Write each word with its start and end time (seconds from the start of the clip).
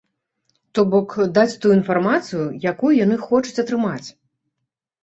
То 0.77 0.85
бок, 0.93 1.13
даць 1.35 1.59
тую 1.65 1.73
інфармацыю, 1.79 2.43
якую 2.73 2.91
яны 3.05 3.23
хочуць 3.31 3.59
атрымаць. 3.67 4.07